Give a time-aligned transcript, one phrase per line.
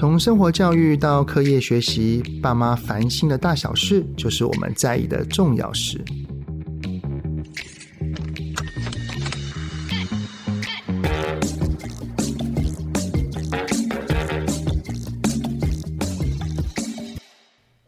[0.00, 6.02] 从生活教育到课业学习，爸妈烦心的大小事，就是我们在意的重要事。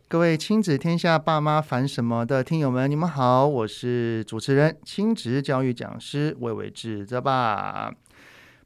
[0.06, 7.90] 各位亲子天下爸妈烦什么的听友们，你们好，我是主持人、亲职教育讲师魏伟志泽爸。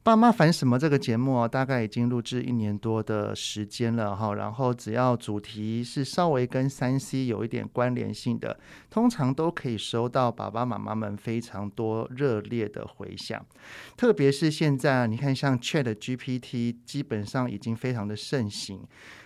[0.07, 0.79] 爸妈烦什么？
[0.79, 4.35] 这个节目大概已经录制一年多的时间了哈。
[4.35, 8.57] 然后只要主题是稍微跟三 C 有一点关联性的，
[8.89, 13.45] 通常都可以收到爸爸妈妈们非常多热烈的回响。
[13.97, 18.79] 特别是现在啊，你看像 Chat GPT，基本上已经非常的盛行，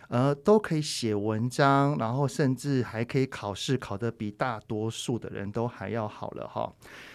[0.07, 6.73] 呃，都可以写文章，然后甚至还可以考试，考得比大多数的人都还要好了哈。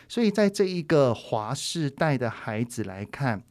[0.08, 3.42] 所以，在这一个华世代的孩子来看，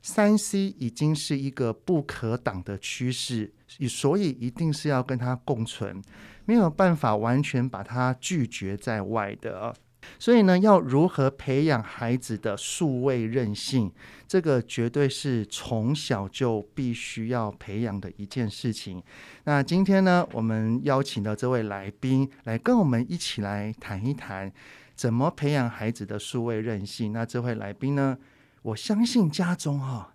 [0.00, 3.52] 三 C 已经是一个不可挡的趋势，
[3.88, 6.02] 所以一定是要跟它共存，
[6.44, 9.74] 没有办法完全把它拒绝在外的。
[10.18, 13.90] 所以呢，要如何培养孩子的数位韧性，
[14.28, 19.02] 这个绝对是从小就必须要培养的一件事情。
[19.44, 24.52] 那今天呢，我们邀请的这位来宾来跟我们一起来谈一谈。
[24.94, 27.12] 怎么培养孩子的数位韧性？
[27.12, 28.18] 那这位来宾呢？
[28.62, 30.14] 我相信家中哈、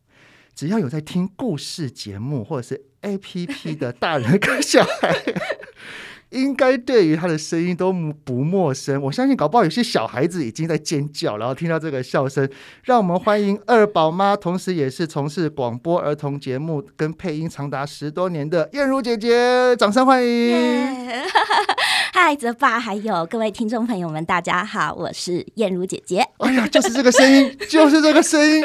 [0.56, 5.16] 只要有在听故事节目或者是 APP 的大人跟小孩。
[6.30, 7.92] 应该对于他的声音都
[8.24, 12.48] 不陌生，我相信搞不好有些小孩子已经在尖叫，然后听到这个笑声，
[12.84, 20.86] 让我们欢迎二宝妈，同时也是从事广播儿童节目跟配音长达十多年的燕如姐姐，掌声欢迎！
[22.14, 26.24] 嗨，泽爸，还有各位听众朋友们，大家好，我是燕如姐姐。
[26.38, 28.64] 哎呀，就是这个声音，就是这个声音。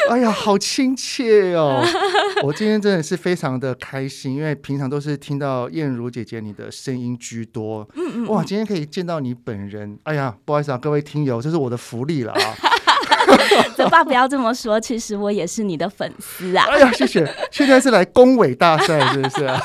[0.08, 1.84] 哎呀，好亲切哦！
[2.42, 7.88] 我今天真的是非常的开心，因为平常都是听到燕如姐姐你的声音居多。
[7.94, 12.54] 嗯嗯，哇，今天可以见到你本人，哎呀，不好意思啊，各位听友，这是我的福利了啊！
[13.76, 16.66] 泽爸不要这么说，其实我也是你的粉丝啊！
[16.68, 17.28] 哎呀，谢谢！
[17.50, 19.44] 现在是来恭维大赛，是不是？
[19.48, 19.60] 啊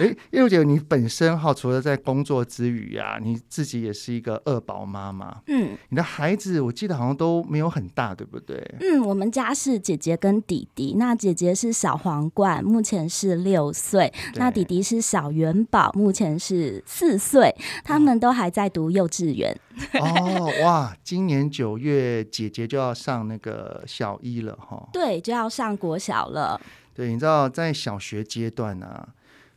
[0.00, 5.38] 哎，叶茹姐，你本身哈，除了在工作之余呀，你自己也是一个二宝妈妈。
[5.48, 8.62] 嗯，你的孩子我记得好像都没有很大，对不对？
[8.80, 17.54] 嗯，我们家是姐姐跟弟弟，那姐姐是小皇冠，目前是六岁；那弟弟是小元宝，目前是四岁。
[17.84, 19.56] 他们都还在读幼稚园。
[20.00, 24.88] 哦，哇，今年九月姐姐就要上那个小一了哈。
[24.94, 26.58] 对，就要上国小了。
[26.94, 29.08] 对，你知道在小学阶段呢、啊，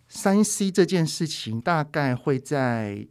[0.10, 3.08] 三 C 这件事情大概会在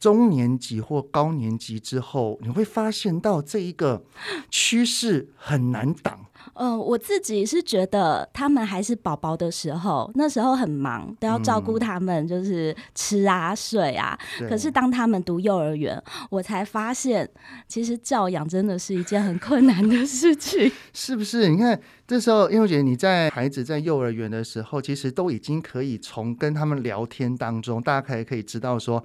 [0.00, 4.02] 中年级或高年级之后，你会发现到这一个
[4.50, 6.26] 趋势很难挡。
[6.54, 14.18] 嗯、呃，我自己是觉得他们还是宝宝的时候，那时候很忙，都要照顾他们，就是吃啊、睡啊。
[14.40, 17.28] 嗯、可是当他们读幼儿园，我才发现，
[17.68, 21.50] 其实教养真的是一件很困难的事情， 是不是？
[21.50, 29.04] 你看这时候，因为我觉得你在孩子在幼儿园的时候，其实都已经可以从跟他们聊天当中，大家可以可以知道说。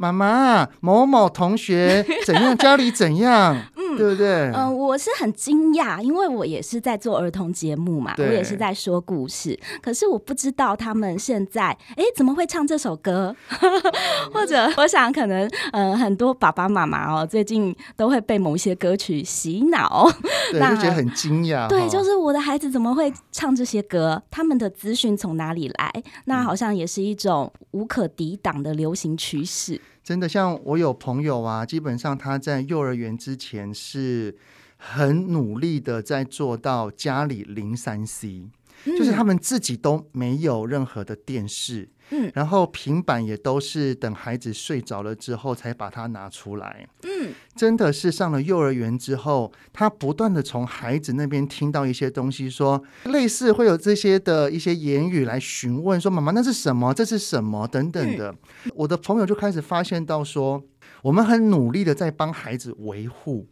[0.00, 2.56] 妈妈，某某同学 怎样？
[2.56, 3.54] 家里怎样？
[3.76, 4.26] 嗯，对不对？
[4.26, 9.60] 嗯、呃，我是很惊讶，因为我也是在做儿童节目嘛，我也是在说故事。
[9.82, 13.36] 可是我不知道他们现在，哎，怎么会唱这首歌？
[14.32, 20.10] 或者，我想可能，呃，很多爸爸妈妈哦，最近都会被某些歌曲洗脑，
[20.50, 21.68] 对，那就觉得很惊讶。
[21.68, 24.22] 对，就是我的孩子怎么会唱这些歌？
[24.30, 25.92] 他们的资讯从哪里来？
[26.24, 29.78] 那好像也是一种无可抵挡的流行趋势。
[30.02, 34.36] 真的，像我有朋友啊，基本上他在幼儿园之前是
[34.76, 38.48] 很努力的在做到家里零三 C，
[38.86, 41.88] 嗯，就是他们自己都没有任何的电视。
[42.10, 46.86] 嗯，然后平板也都是等孩子睡着了之后才把它拿出来。
[47.02, 56.92] 嗯，真的是上了幼儿园之后，他不断的从孩子那边听到一些东西说，说类似会有这些的一些言语来询问，说妈妈那是什么？
[56.92, 57.66] 这是什么？
[57.68, 58.30] 等等的。
[58.64, 60.62] 嗯，我的朋友就开始发现到说，
[61.02, 63.46] 我们很努力的在帮孩子维护。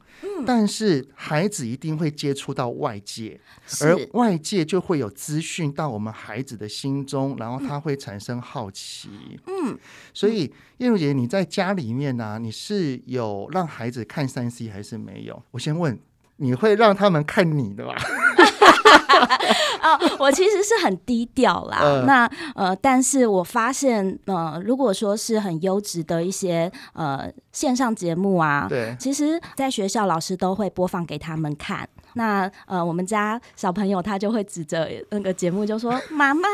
[0.45, 3.41] 但是孩子一定会接触到外界，
[3.83, 9.11] 而外界就会有资讯到我们孩子的心中，然后他会产生好奇。
[9.47, 9.79] 嗯，
[10.13, 15.41] 所以燕如姐，你在家里面呢、啊，你是有让孩子看三 C 还是没有？
[15.53, 15.97] 我先问，
[16.39, 17.95] 你会让他们看你的吧？
[19.83, 21.79] 哦，我其实是很低调啦。
[21.81, 31.89] 呃那呃，但是我发现，呃，如果说是很优质的一些呃线上节目啊，对，其实在学校老师都会播放给他们看。
[32.15, 36.49] 那呃，我们家小朋友他就会指着那个节目就说“妈妈”，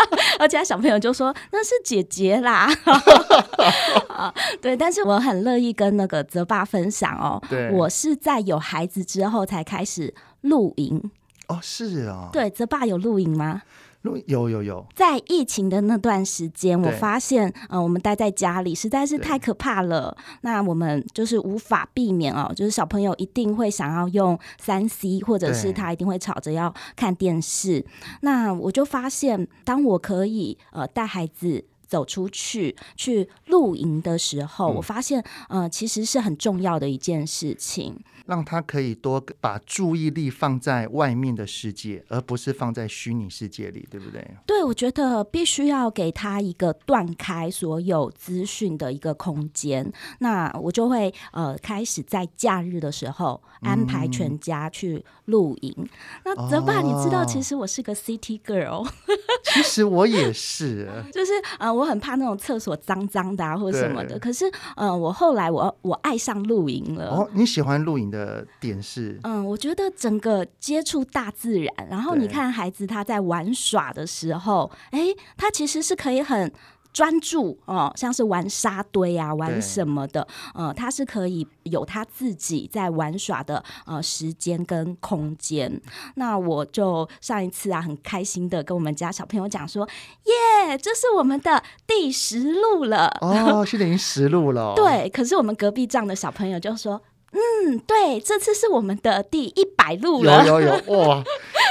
[0.38, 2.68] 而且小朋友就说那是姐姐啦。
[4.08, 7.42] 啊，对，但是我很乐意跟那个泽爸分享哦。
[7.48, 10.12] 对，我是在有孩子之后才开始
[10.42, 11.10] 露营。
[11.48, 12.30] 哦，是啊、哦。
[12.32, 13.62] 对，泽爸有露营吗？
[14.02, 20.16] 有有有，在疫情的那段时间，我发现，呃，我们待在家里实在是太可怕了。
[20.40, 27.84] 那我们就是无法避免哦，就是小朋友一定会想要用三 C，或者是他一定会吵着要看电视。
[28.22, 37.98] 那我就发现，当我可以呃带孩子走出去去露营的时候，嗯，我发现呃其实是很重要的一件事情。
[38.26, 44.24] 让他可以多把注意力放在外面的世界，而不是放在虚拟世界里，对不对？
[44.46, 49.92] 对，我觉得必须要给他一个断开所有资讯的一个空间。
[50.20, 55.74] 那我就会呃开始在假日的时候安排全家去露营。
[55.76, 55.88] 嗯、
[56.26, 58.88] 那泽爸，你知道其实我是个 City Girl，
[59.52, 64.16] 其实我也是，就是呃我很怕那种厕所脏脏的啊或者什么的。
[64.20, 64.44] 可是
[64.76, 67.08] 呃我后来我我爱上露营了。
[67.08, 68.20] 哦，你喜欢露营的？
[68.20, 75.06] 的点是，嗯，我觉得整个接触大自然，然后你看孩子他在玩耍的时候，哎，
[75.38, 76.52] 他其实是可以很
[76.92, 85.80] 专注哦，像是玩沙堆啊，玩什么的，呃，他是可以有他自己在玩耍的呃时间跟空间。
[86.16, 89.88] 那我就上一次啊，很开心的跟我们家小朋友讲说，
[90.24, 94.74] 耶，这是我们的第十路了哦， 现在已经十路了。
[94.74, 97.00] 对，可是我们隔壁站的小朋友就说。
[97.32, 100.44] 嗯，对，这次是我们的第一百路了。
[100.44, 101.22] 有有有哇！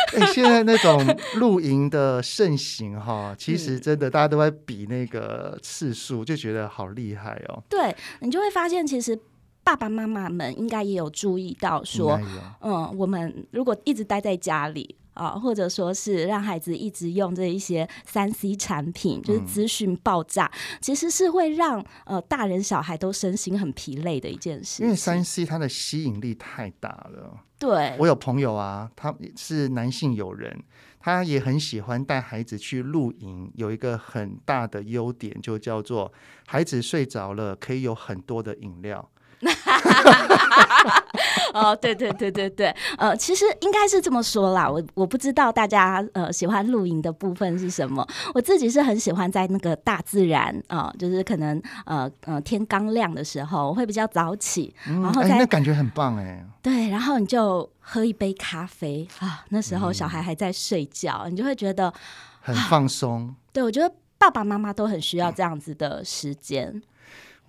[0.17, 7.63] 哎、欸，现在那种露营的盛行哈，其实真的大家都在比那个次数，就觉得好厉害哦。
[7.69, 9.19] 对，你就会发现，其实
[9.63, 12.19] 爸爸妈妈们应该也有注意到说，
[12.61, 14.95] 嗯，我们如果一直待在家里。
[15.19, 24.81] 啊，或者说是让孩子一直用这一些三 C 产品，就是资讯爆炸，嗯，其实是会让呃大人小孩都身心很疲累的一件事。
[24.81, 27.42] 因为三 C 它的吸引力太大了。
[27.60, 30.63] 对，我有朋友啊，他是男性友人，
[30.98, 36.13] 他也很喜欢带孩子去露营，有一个很大的优点，就叫做
[36.48, 39.10] 孩子睡着了，可以有很多的饮料。
[41.54, 61.94] 哦，对对对对对，呃，其实应该是这么说啦，我我不知道大家呃喜欢露营的部分是什么，我自己是很喜欢在那个大自然啊、呃，就是可能呃呃天刚亮的时候，我会比较早起，嗯、然后那感觉很棒哎，对，然后你就喝一杯咖啡啊，那时候小孩还在睡觉，嗯、你就会觉得
[62.42, 63.34] 很放松。
[63.52, 66.81] 对，我觉得爸爸妈妈都很需要这样子的时间。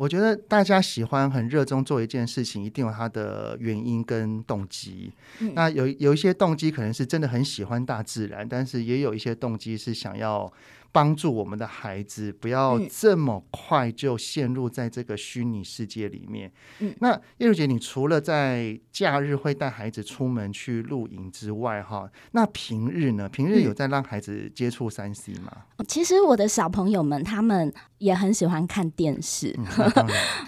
[0.01, 5.13] 嗯我觉得大家喜欢很热衷做一件事情，一定有它的原因跟动机。
[5.41, 10.51] 嗯、那有有一些动机可能是真的很喜欢大自然，但是也有一些动机是想要。
[10.93, 16.51] 帮助我们的孩子不要这么快就陷入在这个虚拟世界里面。
[16.81, 23.29] 嗯，那叶如姐，你除了在假日会带孩子出门去露营之外，哈，那平日呢？
[23.29, 25.53] 平日有在让孩子接触三 C 吗？
[25.79, 29.57] 嗯，其实我的小朋友们他们也很喜欢看电视。
[29.59, 29.67] 嗯，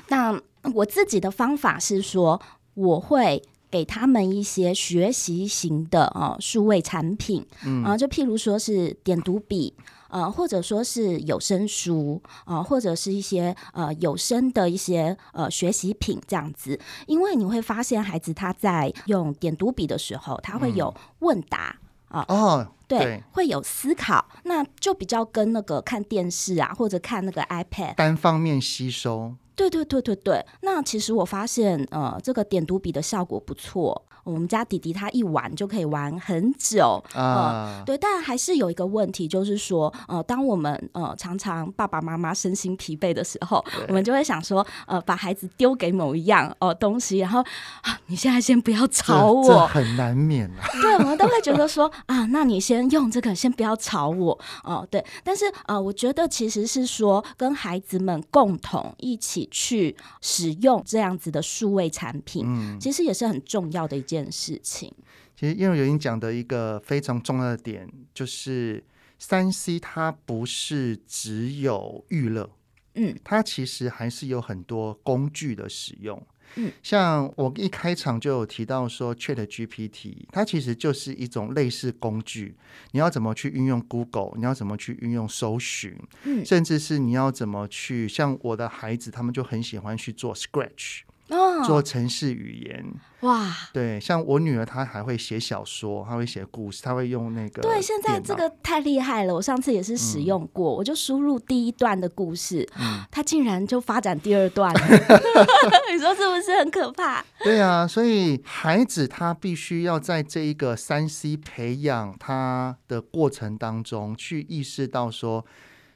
[0.08, 0.32] 那。
[0.64, 2.40] 那我自己的方法是说，
[2.74, 3.42] 我会。
[3.72, 9.72] 给他们一些学习型的哦数位产品，嗯，啊，就譬如说是点读笔，
[10.12, 16.78] 呃，或者说是有声书，啊，或者是一些呃有声的一些呃学习品这样子。
[17.06, 21.74] 因为你会发现，孩子他在用点读笔的时候，他会有问答
[22.08, 29.34] 啊，哦，对，会有思考，那就比较跟那个看电视啊，或者看那个 iPad 单方面吸收。
[29.56, 34.04] 对对对对对，那其实我发现，呃，这个点读笔的效果不错。
[34.24, 47.40] 我们家弟弟他一玩就可以玩很久啊、呃，对，但还是有一个问题，就是说，呃，当我们呃常常爸爸妈妈身心疲惫的时候，我们就会想说，呃，把孩子丢给某一样哦、呃、东西，然后
[47.80, 50.62] 啊，你现在先不要吵我，很难免啊。
[50.80, 54.86] 对，我们都会觉得说啊，那你先用这个，先不要吵我哦、呃。
[54.90, 64.11] 对，但是呃，我觉得其实是说跟孩子们共同一起去使用这样子的数位产品，嗯，其实也是很重要的一件。
[64.12, 64.92] 件事情，
[65.34, 68.84] 其实叶如有讲的一个非常重要的点，就是
[69.18, 72.50] 三 C 它不是只有娱乐，
[72.94, 76.22] 嗯，它其实还是有很多工具的使用，
[76.56, 82.54] 嗯，像我一开场就有提到说，ChatGPT 它其实就是一种类似工具，
[82.90, 91.00] 你要怎么去运用 Google，你要怎么去运用搜寻，嗯，甚至是你要怎么去，像我的孩子他们就很喜欢去做 Scratch。
[91.28, 92.84] 哦，做城市语言。
[93.20, 97.62] 哇，对，像我女儿她还会写小说，她会写故事，她会用那个。
[97.62, 99.34] 对，现在这个太厉害了。
[99.34, 104.80] 我上次也是使用过，嗯、我就输入第一段的故事，嗯、它竟然就发展第二段了。
[105.92, 107.24] 你说是不是很可怕？
[107.44, 115.46] 对啊，所以孩子他必须要在这一个三 C 培养他的过程当中，去意识到说，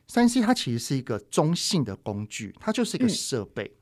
[0.06, 3.64] 三 C 它其实是一个中性的工具，它就是一个设备。
[3.64, 3.75] 嗯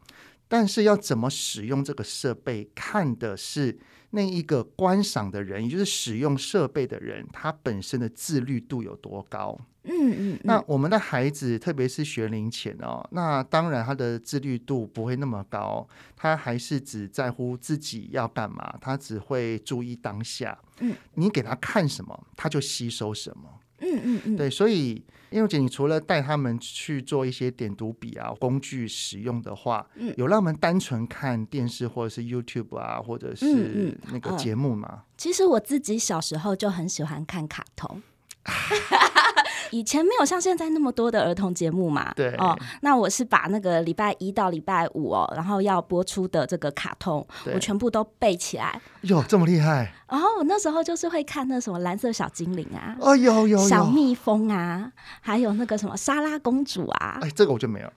[0.54, 3.76] 但是要怎么使用这个设备，看的是
[4.11, 9.58] 那一个观赏的人，也就是使用设备的人，他本身的自律度有多高？
[9.82, 10.34] 嗯嗯。
[10.34, 15.84] 嗯，那我们的孩子，特别是学龄前哦，那当然他的自律度不会那么高，
[16.14, 20.56] 他还是只在乎自己要干嘛，他只会注意当下。
[20.78, 23.42] 嗯，你给他看什么，他就吸收什么。
[23.84, 34.88] 嗯嗯嗯，对，所以因为姐，你除了带他们去做一些点读笔啊工具使用的话，嗯，有让他们单纯看电视或者是 YouTube 啊，或者是那个节目吗？
[34.90, 38.02] 嗯嗯呃，其实我自己小时候就很喜欢看卡通。
[39.74, 42.12] 以前没有像现在那么多的儿童节目嘛？
[42.14, 48.80] 对哦，那我是把那个礼拜一到礼拜五哦，然后要播出的这个卡通，我全部都背起来。
[49.00, 49.92] 哟，这么厉害！
[50.08, 54.88] 然后我那时候就是会看那什么蓝色小精灵啊，哦有有小蜜蜂啊，
[55.20, 57.18] 还有那个什么莎拉公主啊。
[57.20, 57.92] 哎，这个我就没有。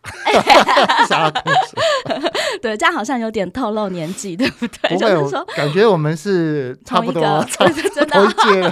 [1.07, 1.77] 莎拉公主，
[2.59, 4.89] 对，这样好像有点透露年纪，对不对？
[4.89, 7.21] 不会，就是说感觉我们是差不多，
[7.55, 8.71] 同一个， 同一届。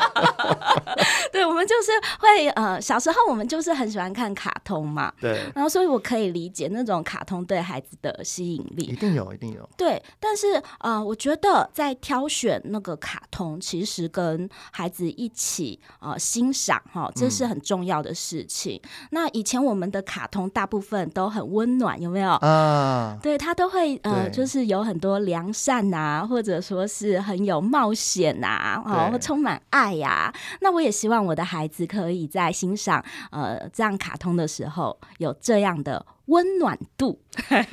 [1.31, 9.67] 对，我们就是会呃，小时候我们就是很喜欢看卡通嘛，对，然后所以我可以理解那种卡通对孩子的吸引力，一定有，一定有。
[9.77, 18.79] 对，但是呃，我觉得在挑选那个卡通，其实跟孩子一起呃欣赏哈，这是很重要的事情。
[18.83, 23.17] 嗯、那以前我们的卡通大部分都很温暖，有没有啊？
[23.21, 30.33] 对，他都会呃，就是有很多良善啊，或者说是很有冒险啊，哦，会充满爱呀、啊。
[30.61, 32.84] 那我也希望我的孩子可以在欣赏
[33.31, 37.19] 呃这样卡通的时候有这样的温暖度。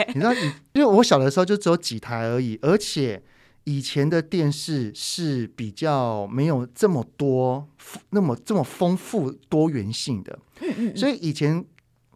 [0.09, 0.33] 你知道，
[0.73, 3.23] 因为我小的时候就只有几台而已，而且
[3.65, 7.69] 以前的电视是比较没有这么多
[8.11, 10.39] 那么这么丰富多元性的。
[10.61, 11.65] 嗯嗯嗯，所以以前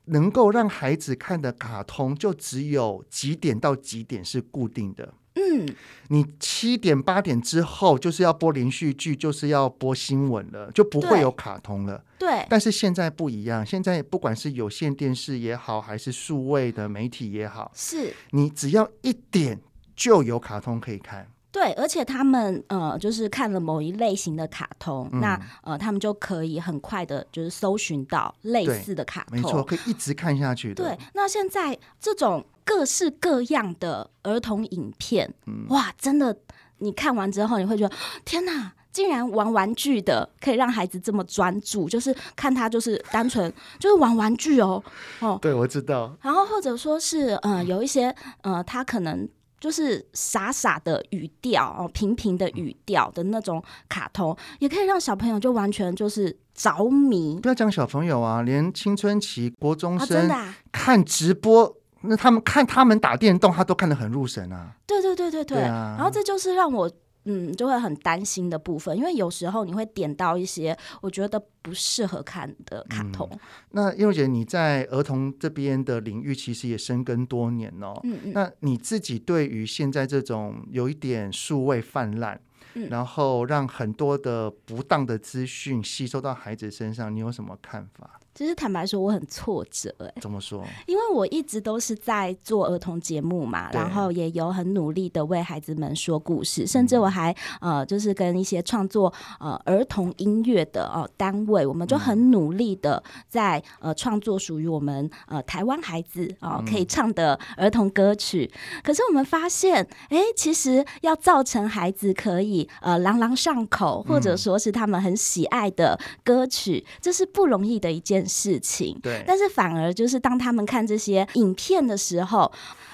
[0.06, 5.14] 能够让孩子看的卡通就只有几点到几点是固定的。
[5.58, 5.74] 嗯，
[6.08, 12.02] 你七点八点之后就是要播连续剧，就是要播新闻了，就不会有卡通了。
[12.18, 19.60] 对，但是现在不一样，现在不管是有线电视也好，还是数位的媒体也好，是你只要一点
[19.94, 21.28] 就有卡通可以看。
[21.52, 30.84] 对，而且他们呃，就是看了某一类型的卡通，嗯、那呃，他们就可以很快的，就是搜寻到类似的卡通，没错，可以一直看下去的。
[30.84, 36.36] 对，那现在这种各式各样的儿童影片，嗯、哇，真的，
[36.78, 37.94] 你看完之后，你会觉得
[38.26, 44.82] 天哪，竟然玩玩具的可以让孩子这么专注，就是看他就是单纯 就是玩玩具哦
[45.20, 46.14] 哦，对，我知道。
[46.20, 49.26] 然后或者说是呃，有一些呃，他可能。
[49.58, 57.40] 就是傻傻的语调哦，平平的语调的那种卡通，也可以让小朋友就完全就是着迷。
[57.40, 60.30] 不要讲小朋友啊，连青春期国中生
[60.70, 64.74] 看直播，那他们看他们打电动，他都看得很入神啊。
[64.86, 66.90] 对对对对对，对啊、然后这就是让我。
[67.28, 73.28] 嗯，就会很担心的部分，因为有时候你会点到一些我觉得不适合看的卡通。
[73.32, 73.38] 嗯、
[73.72, 77.98] 那柚姐，你在儿童这边的领域其实也深耕多年哦。
[78.04, 78.32] 嗯嗯。
[78.32, 82.40] 那你自己对于现在这种有一点数位泛滥，
[82.74, 88.20] 嗯、然后让很多的不当的资讯吸收到孩子身上，你有什么看法？
[88.36, 90.12] 其实坦白说，我很挫折哎。
[90.20, 90.62] 怎么说？
[90.86, 108.50] 因为我一直都是在做儿童节目嘛，然后也有很努力的为孩子们说故事，甚至我还呃，就是跟一些创作呃儿童音乐的哦、呃、单位，我们就很努力的在呃创作属于我们呃台湾孩子哦、呃、可以唱的儿童歌曲。
[108.52, 122.50] 嗯、可是我们发现，哎，其实要造成孩子可以呃朗朗上口，或者说是他们很喜爱的歌曲，嗯、这是不容易的一件事情，对，但是反而就是当他们看这些影片的时候，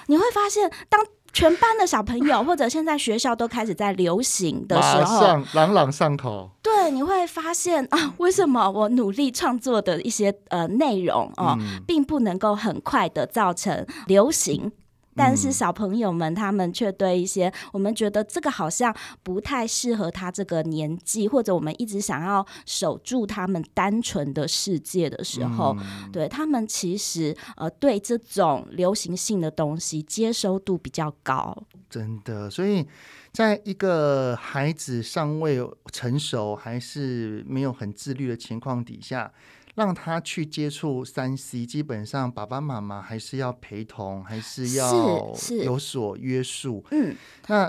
[0.07, 0.99] 你会发现，当
[1.31, 6.51] 全班的小朋友 或者现在学校都开始在流行的时候，马上朗朗上口。
[6.61, 14.71] 对，你会发现啊，为什么我努力创作的一些呃内容哦，嗯、并不能够很快的造成流行？
[15.15, 31.63] 但是小朋友们他们却对一些我们觉得这个好像不太适合他这个年纪，或者我们一直想要守住他们单纯的世界的时候，嗯、对他们其实呃对这种流行性的东西接收度比较高。
[31.89, 32.85] 真的，所以
[33.31, 35.59] 在一个孩子尚未
[35.91, 39.31] 成熟，还是没有很自律的情况底下。
[39.75, 46.85] 让他去接触三 C，基本上爸爸妈妈还是要陪同，还是要有所约束。
[46.91, 47.15] 嗯，
[47.47, 47.63] 那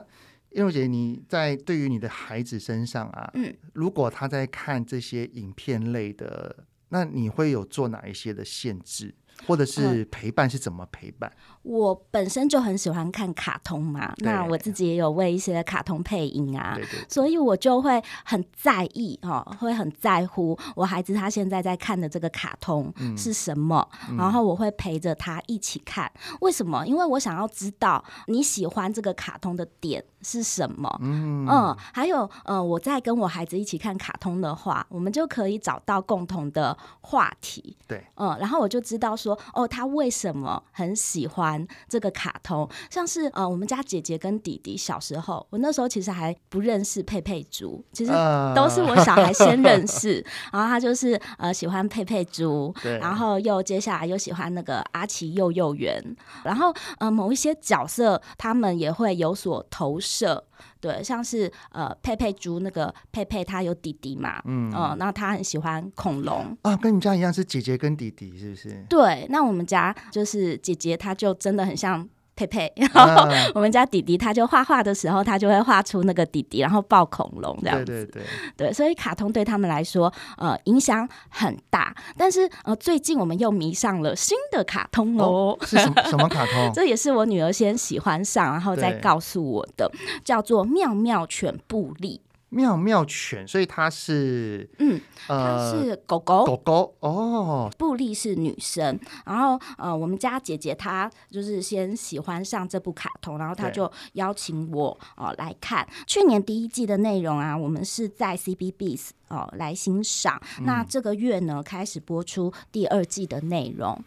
[0.51, 9.15] 燕如姐，你在对于你的孩子身上啊，嗯，如果他在看这些影片类的，那你会有做哪一些的限制？
[9.47, 11.31] 或者是陪伴是怎么陪伴？
[11.31, 26.11] 嗯，我本身就很喜欢看卡通嘛，那我自己也有为一些卡通配音啊，对对对， 所以我就会很在意哦，会很在乎我孩子他现在在看的这个卡通是什么，嗯，然后我会陪着他一起看。
[26.41, 26.87] 为什么？
[26.87, 30.95] 因为我想要知道你喜欢这个卡通的点是什么。
[31.01, 37.77] 嗯，嗯，还有呃，我在跟我孩子一起看卡通的话，我们就可以找到共同的话题。
[37.89, 39.17] 对，嗯，然后我就知道。
[39.25, 42.69] 说哦，他为什么很喜欢这个卡通？
[42.91, 48.13] 像是呃，我们家姐姐跟弟弟小时候，我那时候其实还不认识佩佩猪，其实
[48.55, 50.23] 都是我小孩先认 识。
[50.23, 56.03] Uh、然后他就是呃喜欢佩佩猪，然后又接下来又喜欢那个阿奇幼幼园，
[56.45, 60.45] 然后呃某一些角色他们也会有所投射。
[60.85, 68.85] 对，像是呃佩佩猪那个佩佩，他有弟弟嘛，嗯，哦，那他很喜欢恐龙啊，跟你家一样是姐姐跟弟弟，是不是？
[68.87, 72.07] 对，那我们家就是姐姐，她就真的很像。
[72.37, 77.85] 佩佩，然后我们家弟弟他就画画的时候，他就会画出那个弟弟，然后抱恐龙这样子。
[77.85, 78.23] 对对对，
[78.57, 81.95] 对，所以卡通对他们来说，呃，影响很大。
[82.17, 86.73] 但是呃，最近我们又迷上了新的卡通哦，是什么 什么卡通？
[86.75, 89.91] 这也是我女儿先喜欢上，然后再告诉我的，
[90.25, 92.21] 叫做《妙妙犬布利》。
[92.55, 97.69] 妙妙犬，所以它是嗯，它是狗狗，狗狗哦。
[97.77, 105.87] 布利是女生，然后呃，我们家姐姐她就是先喜欢上这部卡通，然后她就邀请我哦、呃、来看。
[106.07, 110.41] 去年第一季的内容啊，我们是在 CBBS 哦、呃、来欣赏。
[110.61, 114.01] 嗯、那这个月呢，开始播出第二季的内容，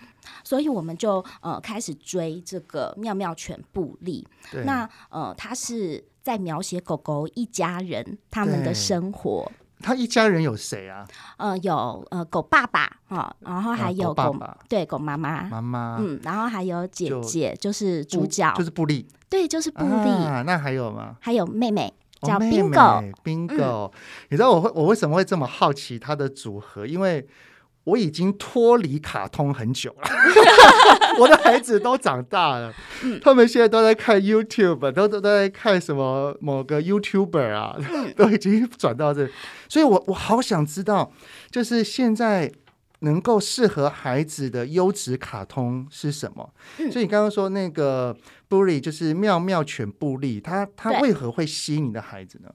[0.43, 4.25] 所以我们就呃开始追这个妙妙犬布利。
[4.63, 6.03] 那呃，它是。
[6.27, 9.49] 在描写狗狗一家人他们的生活。
[9.79, 11.07] 他一家人有谁啊？
[11.37, 14.35] 呃，有呃狗爸爸哈，然后还有狗、
[14.67, 20.43] 对狗妈妈妈妈，嗯，然后还有姐姐，就，就是主角，就是布利，对，就是布利、啊。
[20.45, 21.15] 那还有吗？
[21.21, 23.13] 还有妹妹叫 Bingo，Bingo。
[23.23, 23.91] Bingo，
[24.27, 26.85] 你知道我会我为什么会这么好奇他的组合？
[26.85, 27.25] 因为
[27.87, 30.09] 我已经脱离卡通很久了，
[31.19, 32.73] 我的孩子都长大了，
[33.03, 39.29] 嗯、他们现在都在看 YouTube，都都在看什么某个 YouTuber 啊，嗯、都已经转到这，
[39.69, 41.11] 所以我我好想知道，
[41.49, 42.51] 就是现在。
[43.01, 46.49] 能够适合孩子的优质卡通是什么？
[46.79, 52.49] 嗯、所以你刚刚说那个布利就是妙妙犬布利，它它为何会吸引你的孩子呢？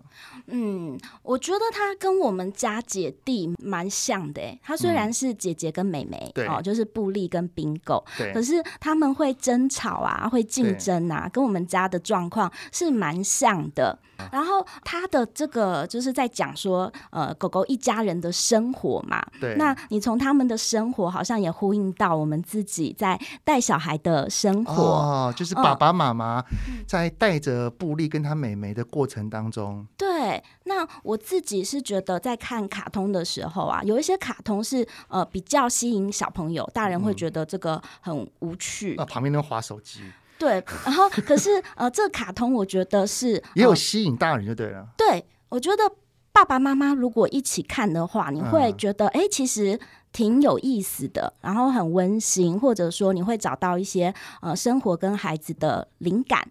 [0.46, 4.42] 嗯，我觉得它跟我们家姐弟蛮像的。
[4.62, 13.98] 它虽然是姐姐跟妹妹，哦、就是布利跟冰狗，对可是他们会争吵啊，会竞争啊，跟我们家的状况是蛮像的。
[14.30, 19.20] 然后他的这个就是在讲说，呃，狗狗一家人的生活嘛。
[19.40, 19.56] 对。
[19.56, 24.74] 那你从他们的生活，好像也呼应到我们自己在带小孩的生活。
[24.80, 26.44] 哦，就是爸爸妈妈
[26.86, 29.78] 在带着布利跟他妹妹的过程当中。
[29.78, 29.88] 嗯。
[29.96, 30.44] 对。
[30.64, 38.94] 那我自己是觉得，在看卡通的时候啊，有一些卡通是呃比较吸引小朋友，大人会觉得这个很无趣。
[38.98, 40.02] 那、嗯、旁边都划手机。
[40.38, 44.80] 对，然后可是呃，这个卡通我觉得是也有吸引大人就对了。
[44.80, 45.84] 呃、对，我觉得
[46.32, 49.78] 爸爸妈妈如果一起看的话，你会觉得哎、嗯，其实
[50.12, 56.50] 挺有意思的，然后很温馨，或者说你会找到一些呃生活跟孩子的灵感。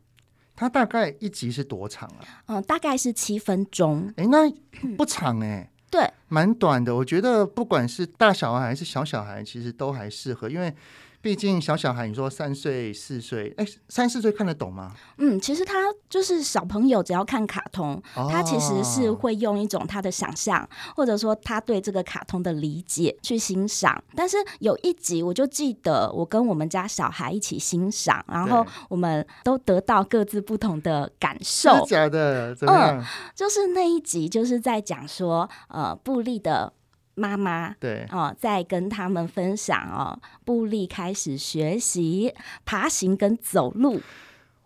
[0.56, 2.22] 它大概一集是多长啊？
[2.46, 4.14] 嗯、呃，大概是七分钟。
[4.18, 4.50] 哎，那
[4.96, 5.70] 不长哎、嗯。
[5.90, 6.96] 对，蛮短的。
[6.96, 10.74] 我觉得不管是大小孩还是小小孩，其实都还适合，因为。
[11.22, 14.92] 毕竟小小孩，你说三岁四岁，哎，三四岁看得懂吗？
[15.18, 15.76] 嗯，其实他
[16.10, 24.04] 就是小朋友，只要看卡通，哦、他其实是会用一种他的想象，或者说他对这个卡通的理解去欣赏。
[24.16, 31.86] 但是有一集，我就记得我跟我们家小孩一起欣赏，然后我们都得到各自不同的感受。
[31.86, 32.56] 假的？
[32.56, 32.98] 怎么样？
[33.00, 33.06] 嗯，
[33.36, 36.74] 就是那一集就是在讲说，呃，布利的
[37.16, 38.06] 妈妈对。
[38.12, 42.34] 哦，在跟他们分享哦，布利开始学习
[42.66, 44.02] 爬行跟走路。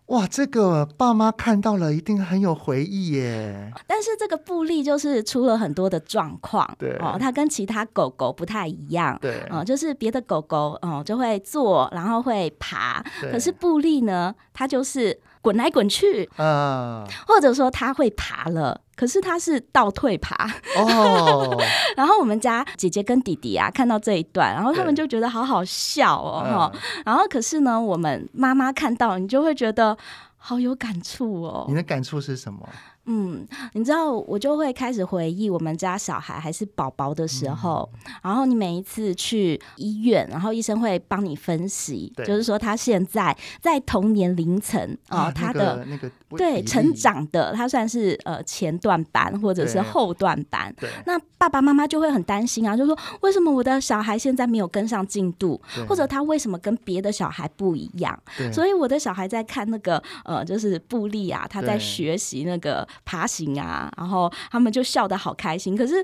[0.06, 3.72] 哇，这个爸妈看到了一定很有回忆耶。
[3.88, 6.96] 但是这个布利就是出了很多的状况，对。
[7.00, 18.80] 哦，它跟其他狗狗不太一样，对，哦，就是别的狗狗哦就会坐，然后会爬，可是布利呢，它就是滚来滚去啊，或者说它会爬了。
[18.96, 21.54] 可是他是倒退爬哦，
[21.96, 29.94] 然后我们家姐姐跟弟弟啊看到这一段，然后他们就觉得好好笑哦，哈、嗯，然后可是呢，我们妈妈看到你就会觉得
[30.38, 31.66] 好有感触哦。
[31.68, 32.66] 你的感触是什么？
[33.06, 50.74] 嗯，你知道，我就会开始回忆我们家小孩还是宝宝的时候，嗯、然后你每一次去医院，然后医生会帮你分析，就是说他现在在同年龄层啊，他的那个对成长的，他算是呃前段班或者是后段班。
[51.04, 58.20] 那爸爸妈妈就会很担心啊，就说为什么我的小孩现在没有跟上进度，或者他为什么跟别的小孩不一样？
[58.52, 62.84] 所以我的小孩在看那个呃，就是布利啊，他在学习那个。
[63.04, 65.76] 爬行啊，然后他们就笑得好开心。
[65.76, 65.94] 可是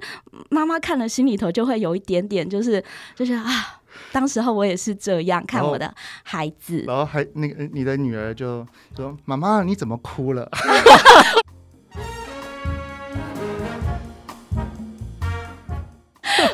[0.50, 2.82] 妈妈看了心里头就会有一点点，就是
[3.14, 3.46] 就是啊，
[4.12, 6.84] 当时候我也是这样看我的孩子。
[6.86, 10.48] 然后还那个你的女儿就说：“妈妈，你怎么哭了？”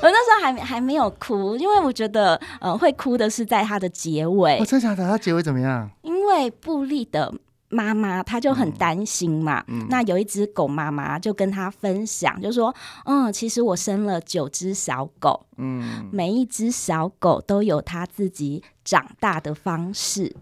[0.00, 4.58] 我那时候还还没有哭，因为我觉得呃会哭的是在他的结尾。
[4.60, 5.08] 我真的假的？
[5.08, 5.90] 他结尾怎么样？
[6.02, 7.32] 因为布利的。
[7.68, 20.34] 妈妈她就很担心嘛，嗯嗯、那有一只狗妈妈就跟她分享，就说：“嗯，其实我生了九只小狗，嗯，每一只小狗都有它自己长大的方式。”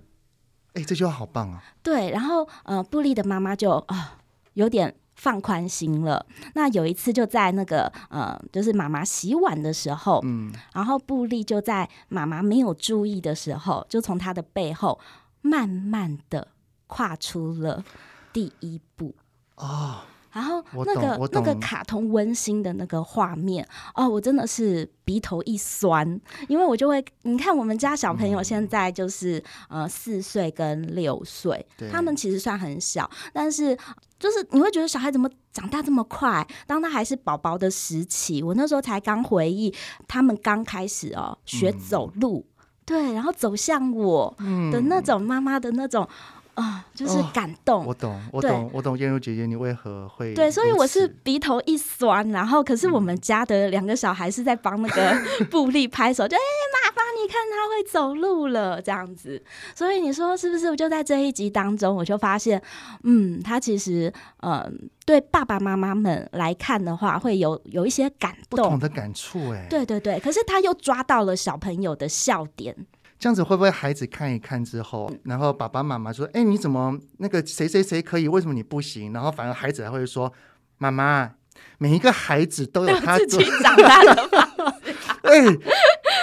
[0.75, 1.63] 哎，这句话好棒啊！
[1.83, 4.09] 对，然后呃，布利的妈妈就啊、呃、
[4.53, 6.27] 有点放宽心了。
[6.53, 15.01] 那有一次就在那个呃，就是妈妈洗碗的时候，嗯，然后布利就在妈妈没有注意的时候，就从她的背后
[15.41, 16.49] 慢慢的。
[16.87, 17.85] 跨出了
[18.33, 19.15] 第一步
[19.57, 29.39] 哦，然后那个那个卡通温馨的那个画面哦，我真的是鼻头一酸，因为我就会你看我们家小朋友现在就是、
[29.71, 33.75] 嗯、呃四岁跟六岁，他们其实算很小，但是
[34.19, 36.47] 就是你会觉得小孩怎么长大这么快？
[36.67, 39.75] 当他还是宝宝的时期，我那时候才刚回忆
[40.07, 44.37] 他们刚开始哦学走路，嗯、对，然后走向我
[44.71, 46.07] 的那种妈妈的那种。
[46.57, 47.83] 啊、哦，就是感动。
[47.83, 48.99] 哦、我懂，我懂，我懂。
[48.99, 50.35] 燕如姐姐，你为何会？
[50.35, 55.15] 对，所以我是鼻头一酸，然后可是我们家的两个小孩是在帮那个
[55.51, 56.41] 布利拍手，就哎，
[56.73, 59.43] 妈妈，你看他会走路了，这样子。
[59.75, 60.71] 所以你说是不是？
[60.71, 62.61] 我就在这一集当中，我就发现，
[63.05, 70.19] 嗯，他其实，嗯，对爸爸妈妈们来看的话，会有有一些感动，不同的感触，哎，对对对。
[70.21, 72.75] 可是他又抓到了小朋友的笑点。
[73.19, 80.33] 这样子会不会孩子看一看之后，然后爸爸妈妈说：“哎，你怎么那个谁谁谁可以，为什么你不行？”然后反而孩子还会说
[80.79, 81.33] ：“妈妈，
[81.79, 84.79] 每一个孩子都有他自己长大的方法。
[85.27, 85.43] ”哎，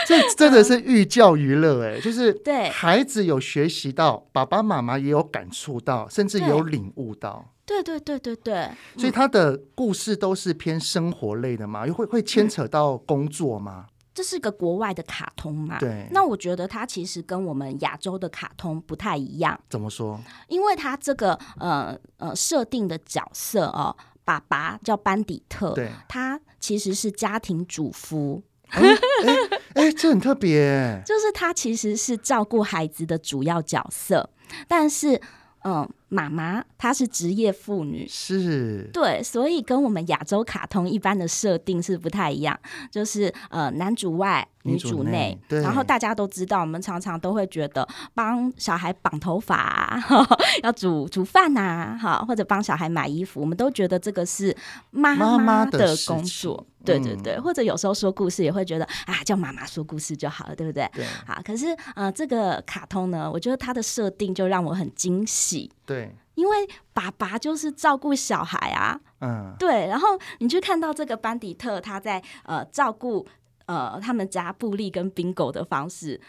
[0.08, 7.49] 这真的是寓教于乐哎，就是对孩子有学习到，爸爸妈妈也有感触到，甚至有领悟到。
[7.65, 13.88] 对对对对对，所以他的故事都是偏生活类的嘛，又会会牵扯到工作吗？
[14.13, 15.80] 这是个国外的卡通嘛？
[15.80, 16.08] 对。
[16.12, 19.60] 那我觉得它其实跟我们亚洲的卡通不太一样。
[19.69, 20.19] 怎么说？
[20.47, 28.41] 因为它这个呃呃设定的角色哦，爸爸叫班底特，对，他其实是家庭主夫。
[28.69, 31.02] 哎这很特别。
[31.06, 34.30] 就是他其实是照顾孩子的主要角色，
[34.67, 35.21] 但是。
[35.65, 38.88] 嗯，妈妈她是职业妇女，是。
[38.93, 42.60] 对，所以跟我们亚洲卡通一般的设定是不太一样，
[42.91, 50.04] 就是呃男主外女主内，然后大家都知道，我们常常都会觉得帮小孩绑头发、啊，
[50.63, 54.56] 要煮煮饭呐、啊，哈，或者帮小孩买衣服，我们都觉得这个是
[54.91, 56.65] 妈妈的工作。
[56.86, 60.89] 对对对，或者有时候说故事也会觉得啊，叫妈妈说故事就好了，对不对？
[60.93, 61.06] 对。
[61.26, 65.71] 好，可是呃，这个卡通呢，我觉得它的设定就让我很惊喜。
[65.86, 66.58] 对，因为
[66.91, 68.99] 爸爸就是照顾小孩啊。
[69.21, 69.56] 嗯。
[69.58, 73.26] 对，然后你去看到这个班迪特他在呃照顾
[73.65, 76.19] 呃他们家布利跟宾狗的方式，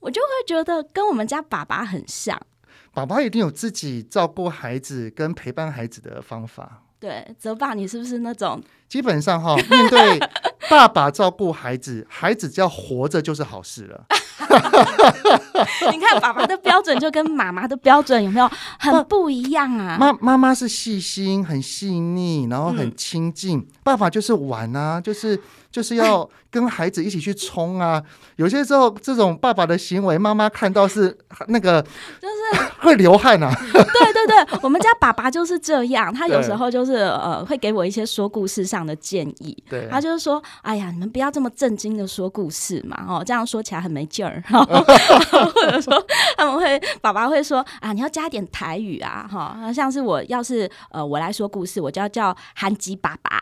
[0.00, 2.40] 我就会觉得跟我们家爸爸很像。
[2.92, 6.82] 爸爸一定有自己照顾孩子跟陪伴孩子的方法。
[7.00, 8.62] 对，泽爸，你是不是那种？
[8.88, 10.18] 基本上哈，面对
[10.70, 14.06] 爸爸照顾孩子，孩子只要活着就是好事了。
[15.92, 19.96] 你看爸爸的标准就跟妈妈的标准有没有很不一样啊？
[19.98, 23.58] 妈妈妈是细心、很细腻，然后很亲近。
[23.58, 28.02] 嗯、爸爸就是玩啊，就是就是要跟孩子一起去冲啊。
[28.36, 31.16] 有些时候这种爸爸的行为，妈妈看到是
[31.46, 31.80] 那个
[32.20, 33.54] 就是 会流汗啊。
[33.72, 39.56] 对对对，我们家爸爸就是这样，他有时候就是呃会给我一些说故事上的建议。
[39.70, 44.42] 对，他就是说，哎呀，你们不要这么正经的说故事嘛，哦，这样说起来很没劲儿。
[44.50, 46.04] 或者说
[46.36, 53.38] 他们会，爸爸会说啊，你要加点台语啊，哈，像是我要是呃我来说故事，我就要叫韩吉爸爸。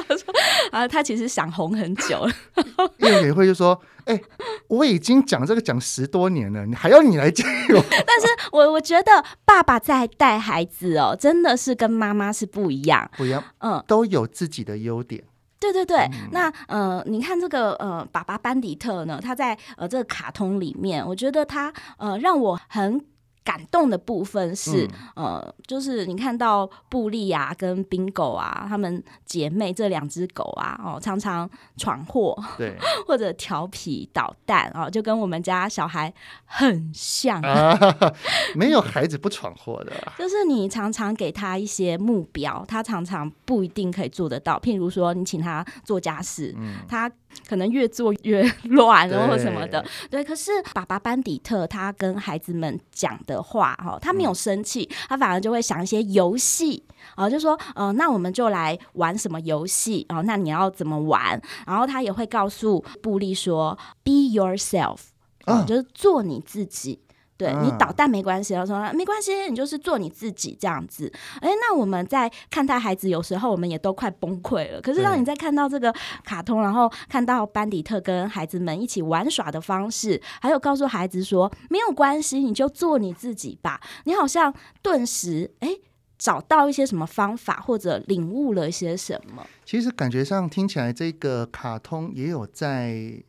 [0.70, 2.32] 啊，他其实想红很久了。
[2.98, 4.24] 叶也会就说，哎、欸，
[4.68, 7.44] 我已经讲这个讲十多年了，你还要你来教
[7.74, 7.84] 我？
[7.90, 15.22] 但是我我觉得爸爸在带孩子哦，真的是跟妈妈是不一样，不一样，嗯，都有自己的优点。
[15.62, 23.00] 对对对，嗯、那呃，你看这个呃，爸爸班迪特呢，他在呃这个卡通里面，我觉得他呃让我很。
[23.44, 32.76] 感动的部分是，嗯、呃，就是你看到布利啊跟宾狗啊，他们姐妹这两只狗啊，哦，常常闯祸，对，
[33.06, 36.12] 或者调皮捣蛋啊、哦，就跟我们家小孩
[36.44, 37.40] 很像。
[37.42, 37.76] 啊、
[38.54, 44.58] 没有孩子不闯祸的， 就是你常常给他一些目标，他常常不一定可以做得到。
[44.60, 47.10] 譬如说，你请他做家事，嗯、他。
[47.48, 50.24] 可能越做越乱，然后什么的，对，对。
[50.24, 56.82] 可是爸爸班底特他跟孩子们讲的话，哈，他没有生气，他反而就会想一些游戏，
[57.14, 61.40] 啊，就说，呃，那我们就来玩什么游戏，哦，那你要怎么玩？
[61.66, 64.98] 然后他也会告诉布利说，Be yourself，
[65.44, 67.00] 啊，就是做你自己。
[67.42, 71.12] 对，你捣蛋没关系，他说没关系，你就是做你自己这样子。
[71.40, 74.80] 哎，那我们在看待孩子，有时候我们也都快崩溃了。
[74.80, 83.80] 可是当你在看到这个卡通，然后看到班迪特跟孩子们一起玩耍的方式，还有告诉孩子说没有关系，你就做你自己吧。
[84.04, 85.68] 你好像顿时哎
[86.16, 89.44] 找到一些什么方法，或者领悟了一些什么。
[89.64, 93.20] 其实感觉上听起来，这个卡通也有在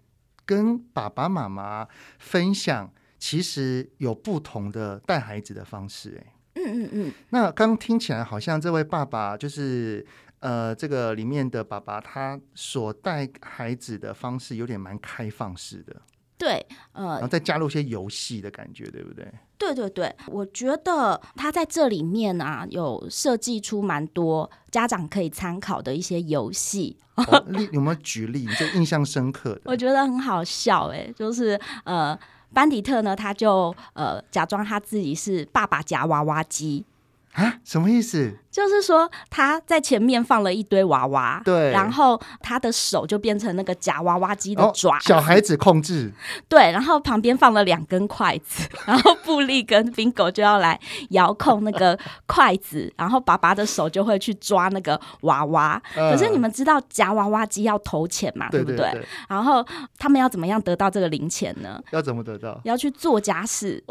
[0.46, 1.88] 跟爸爸妈妈
[2.20, 2.92] 分享。
[3.26, 7.12] 其实有不同的带孩子的方式，哎，嗯嗯嗯。
[7.30, 10.06] 那刚听起来好像这位爸爸就是，
[10.40, 16.02] 呃，这个里面的爸爸，他所带孩子的方式有点蛮开放式的，
[16.38, 19.26] 对，呃，然后再加入一些游戏的感觉，对不对？
[19.58, 26.98] 对对对，我觉得他在这里面啊，有设计出蛮多家长可以参考的一些游戏。
[27.16, 28.40] 哦， 有没有举例？
[28.40, 29.62] 你这印象深刻的？
[29.64, 32.20] 我觉得很好笑，哎，就是呃。
[32.54, 36.86] 班迪特呢，他就呃假装他自己是爸爸夹娃娃机。
[37.34, 38.38] 啊，什么意思？
[38.52, 46.14] 就是说他在前面放了一堆娃娃，对，然后他的手就变成那个夹娃娃机的爪，小孩子控制，
[46.48, 55.82] 对，然后旁边放了两根筷子， 然后布利跟 Bingo 就要来遥控那个筷子，然后爸爸的手就会去抓那个娃娃。
[55.96, 59.02] 可是你们知道夹娃娃机要投钱嘛，对不对？
[59.28, 59.66] 然后
[59.98, 61.82] 他们要怎么样得到这个零钱呢？
[61.90, 62.62] 要怎么得到？
[62.66, 63.84] 要去做家事，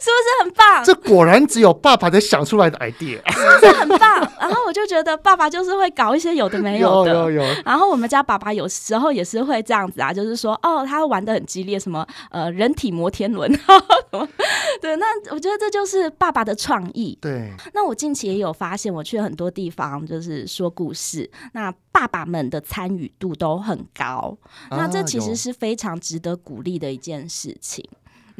[0.00, 0.84] 是不是很棒？
[0.84, 2.48] 这果然只有爸爸才想。
[2.48, 4.20] 出来的 idea 是不是很棒？
[4.40, 7.12] 然后我就觉得爸爸就是会搞一些有的没有的。
[7.12, 7.54] 有有有。
[7.62, 13.52] 然后我们家爸爸有时候也是会这样子啊，就是说哦，他玩的很激烈，什么呃人体摩天轮，
[14.80, 17.18] 对，那我觉得这就是爸爸的创意。
[17.20, 17.52] 对。
[17.74, 24.34] 那我近期也有发现，我去很多地方就是说故事，那爸爸们的参与度都很高，
[24.70, 27.86] 那这其实是非常值得鼓励的一件事情。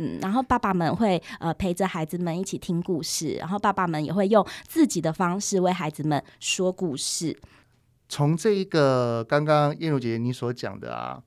[0.01, 7.37] 嗯，然后爸爸们会呃陪着孩子们一起听故事，然后爸爸们也会用自己的方式为孩子们说故事。
[8.09, 11.21] 从这一个刚刚燕如姐姐你所讲的啊，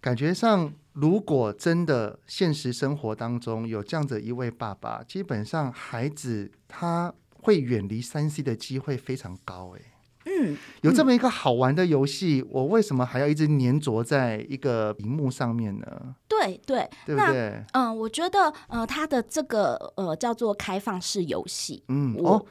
[0.00, 9.82] 感觉上如果真的现实生活当中有这样的一位爸爸，基本上孩子他会远离三 C 的机会非常高诶。
[10.30, 16.14] 嗯，有这么一个好玩的游戏，嗯、我为什么还要一直粘着在一个荧幕上面呢？
[16.28, 17.64] 对对，对不对？
[17.72, 21.82] 嗯，我觉得呃，它的这个呃叫做开放式游戏。
[21.88, 22.46] 嗯哦，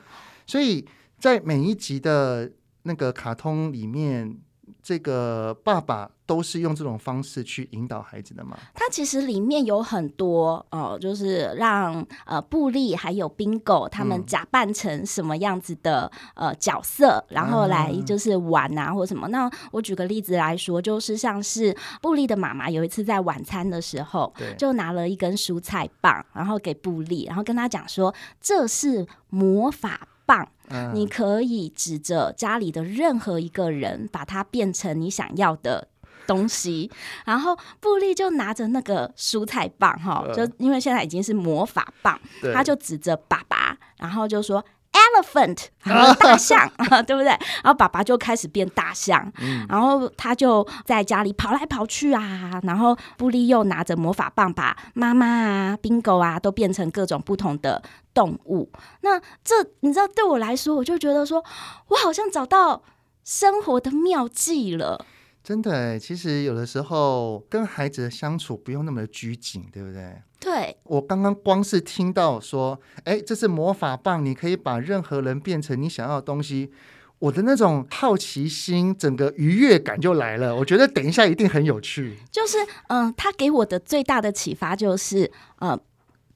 [0.46, 0.86] 所以
[1.18, 2.52] 在每一集的
[2.84, 4.38] 那个卡通里面。
[4.82, 8.58] 这个爸爸都是用这种方式去引导孩子的吗？
[8.74, 19.28] 他其实里面有很多哦，就是让呃布利还有冰狗他们假扮成什么样子的呃角色，嗯、然后来就是玩啊或什么。
[19.30, 30.48] 那我举个例子来说，就是像是布利的妈妈有一次在晚餐的时候，对就拿了一根蔬菜棒，然后给布利，然后跟他讲说这是魔法棒。
[30.94, 35.88] 你可以指着家里的任何一个人，把它变成你想要的
[36.28, 36.90] 东西，
[37.26, 42.20] 然后布利就拿着那个蔬菜棒哈，就因为现在已经是魔法棒，
[42.54, 44.64] 他就指着爸爸，然后就说。
[44.92, 45.68] Elephant，
[46.20, 46.70] 大象，
[47.06, 47.26] 对不对？
[47.26, 52.60] 然后爸爸就开始变大象，嗯、然后他就在家里跑来跑去啊。
[52.64, 57.82] 然后布利又拿着魔法棒，把妈妈啊、Bingo 啊都变成各种不同的
[58.14, 58.72] 动物。
[59.02, 61.44] 那这你知道，对我来说，我就觉得说，
[61.90, 62.84] 我好像找到
[63.24, 65.06] 生活的妙计了。
[65.44, 70.22] 真的，其实有的时候跟孩子的相处不用那么的拘谨，对不对？
[70.40, 70.78] 对。
[70.84, 76.72] 我刚刚光是听到说，哎，这是魔法棒，你可以把任何人变成你想要的东西，
[77.18, 80.56] 我的那种好奇心，整个愉悦感就来了。
[80.56, 82.18] 我觉得等一下一定很有趣。
[82.32, 82.58] 就是，
[82.90, 85.80] 嗯、呃，他给我的最大的启发就是，呃，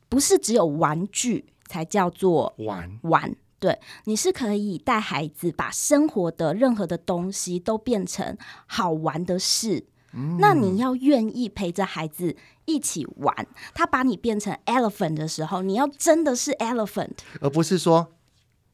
[0.10, 3.36] 不是只有玩具才叫做玩玩。
[3.64, 9.86] 对，你是可以带孩子把生活的任何的东西都变成好玩的事。
[10.12, 18.10] 嗯，那你要愿意陪着孩子一起玩，他把你变成 elephant 的时候，你要真的是 elephant，而不是说。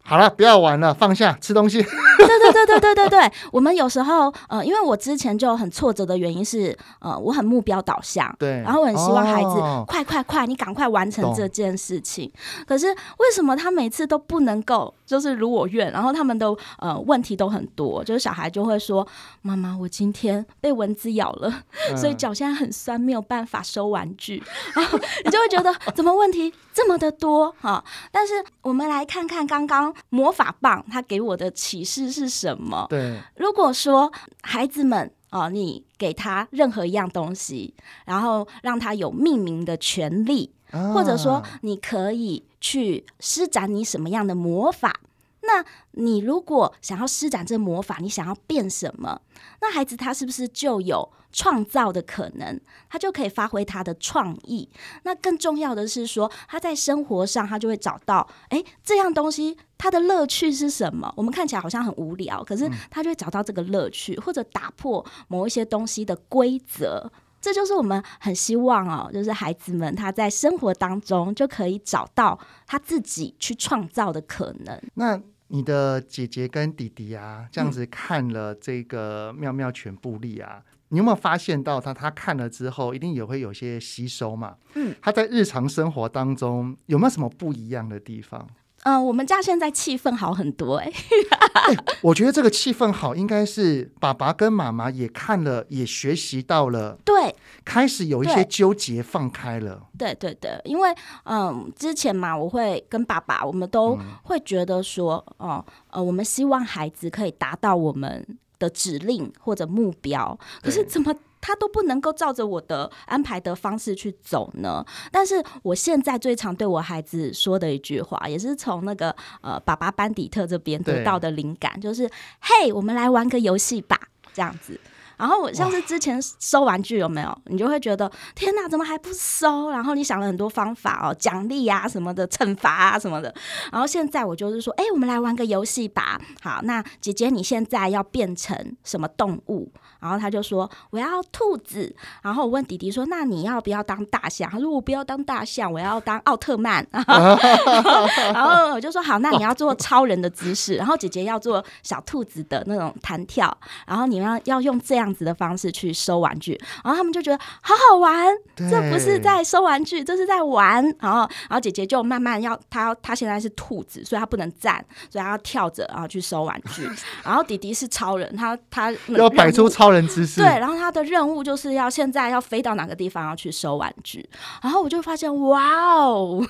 [0.10, 1.78] 好了，不要玩了，放下吃东西。
[2.18, 12.32] 对对对对对对对，我们有时候呃，因为我之前就很挫折的原因是呃，我很目标导向，对，然后我很希望孩子快快快，你赶快完成这件事情。
[12.68, 15.92] 可是为什么他每次都不能够就是如我愿？
[15.92, 19.06] 然后他们都呃问题都很多，就是小孩就会说
[19.42, 21.64] ：“妈妈，我今天被蚊子咬了，
[21.98, 24.42] 所以脚现在很酸，没有办法收玩具。
[24.76, 27.84] ”然后你就会觉得怎么问题这么的多哈？
[28.12, 29.92] 但是我们来看看刚刚。
[30.10, 32.86] 魔法棒，它给我的启示是什么？
[32.90, 37.74] 对，如果说孩子们啊、呃，你给他任何一样东西，
[38.06, 45.00] 然后让他有命名的权利，啊、或者说你可以去施展你什么样的魔法，
[45.42, 49.22] 那你如果想要施展这魔法，你想要变什么？
[49.62, 52.60] 那孩子他是不是就有创造的可能？
[52.90, 54.70] 他就可以发挥他的创意。
[55.04, 61.12] 那更重要的是说，他在生活上他就会找到，哎，这样东西它的乐趣是什么？
[61.16, 67.12] 我们看起来好像很无聊，可是他就会找到这个乐趣，或者打破某一些东西的规则。
[67.42, 74.82] 这就是我们很希望哦，就是孩子们他在生活当中就可以找到他自己去创造的可能。
[74.94, 75.20] 那。
[75.52, 81.92] 你的姐姐跟弟弟啊，这样子看了这个妙妙犬布利啊，嗯、你有没有发现到他？
[81.92, 84.58] 他看了之后，一定也会有些吸收嘛。
[84.76, 88.48] 嗯，他在日常生活当中有没有什么不一样的地方？
[88.84, 91.78] 嗯、呃，我们家现在气氛好很多哎、欸欸。
[92.02, 96.98] 我觉得这个气氛好，应该是爸爸跟妈妈也看了，也学习到了。
[97.04, 99.84] 对，开始有一些纠结放开了。
[99.98, 108.26] 对对对，因为嗯，之前嘛，我会跟爸爸，我们都会觉得说，哦、嗯，呃，我们希望孩子可以达到我们
[108.58, 111.14] 的指令或者目标，可是怎么？
[111.42, 114.86] 他都不能够照着我的安排的方式去走呢。
[115.12, 122.10] 但是我现在最常对我孩子说的一句话，也是从那个呃爸爸班底特这边得到的灵感，就是
[122.42, 124.00] “嘿，我们来玩个游戏吧”
[124.34, 124.80] 这样子。
[125.18, 127.42] 然后我像是之前收玩具有没有？
[127.48, 129.70] 你就会觉得天哪，怎么还不收？
[129.70, 133.36] 然后你想了很多方法哦，奖励啊什么的，惩罚啊什么的。
[133.70, 136.22] 然后现在我就是说，哎，我们来玩个游戏吧。
[136.42, 139.70] 好，那姐姐你现在要变成什么动物？
[140.00, 141.94] 然后他就说我要兔子。
[142.22, 144.48] 然后我问弟弟说，那你要不要当大象？
[144.50, 146.88] 他说我不要当大象，我要当奥特曼。
[146.92, 150.76] 然后我就说好，那你要做超人的姿势。
[150.76, 153.58] 然后姐姐要做小兔子的那种弹跳。
[153.88, 155.00] 然后你们要要用这样。
[155.00, 160.84] 样子的方式去收玩具，然后他们就觉得好好玩，这不是在收玩具，这是在玩。
[161.00, 166.86] 然后，然后姐姐就慢慢要，她要，她现在是兔子，所以她不能站，所以她要跳着，然后去收玩具。
[167.24, 170.48] 然后弟弟是超人，他他要摆出超人知识，对。
[170.60, 174.28] 然后他的任务就是要现在要飞到哪个地方要去收玩具。
[174.62, 176.46] 然后我就发现，哇哦，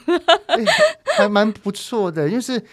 [0.47, 0.65] 欸、
[1.17, 2.29] 还蛮不错的。
[2.29, 2.63] 就是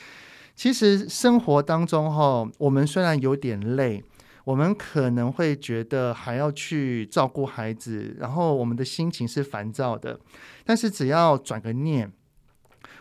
[0.54, 4.02] 其实生活当中哈，我们虽然有点累。
[4.44, 10.20] 我们可能会觉得还要去照顾孩子，然后我们的心情是烦躁的。
[10.64, 12.12] 但是只要转个念，